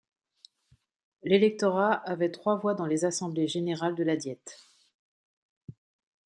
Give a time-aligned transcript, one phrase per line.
[1.21, 4.57] L'électorat avait trois voix dans les assemblées générales de la diète.